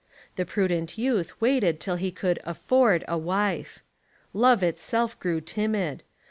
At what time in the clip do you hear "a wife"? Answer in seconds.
3.07-3.83